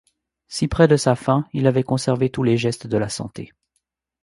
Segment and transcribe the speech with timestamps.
[0.47, 3.53] Si près de sa fin il avait conservé tous les gestes de la santé.